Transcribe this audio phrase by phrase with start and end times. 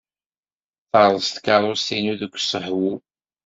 [0.91, 2.91] Terreẓ tkeṛṛust-nni deg usehwu.